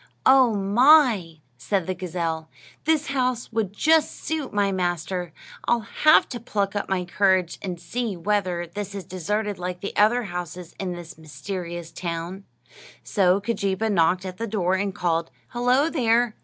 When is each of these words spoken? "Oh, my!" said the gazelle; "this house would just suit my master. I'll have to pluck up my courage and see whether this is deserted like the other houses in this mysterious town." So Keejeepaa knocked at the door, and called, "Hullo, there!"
"Oh, 0.25 0.55
my!" 0.55 1.41
said 1.59 1.85
the 1.85 1.93
gazelle; 1.93 2.49
"this 2.85 3.05
house 3.09 3.51
would 3.53 3.71
just 3.71 4.19
suit 4.23 4.51
my 4.51 4.71
master. 4.71 5.31
I'll 5.67 5.81
have 5.81 6.27
to 6.29 6.39
pluck 6.39 6.75
up 6.75 6.89
my 6.89 7.05
courage 7.05 7.59
and 7.61 7.79
see 7.79 8.17
whether 8.17 8.65
this 8.65 8.95
is 8.95 9.03
deserted 9.05 9.59
like 9.59 9.81
the 9.81 9.95
other 9.95 10.23
houses 10.23 10.73
in 10.79 10.93
this 10.93 11.19
mysterious 11.19 11.91
town." 11.91 12.45
So 13.03 13.39
Keejeepaa 13.41 13.91
knocked 13.91 14.25
at 14.25 14.37
the 14.37 14.47
door, 14.47 14.73
and 14.73 14.95
called, 14.95 15.29
"Hullo, 15.49 15.87
there!" 15.91 16.35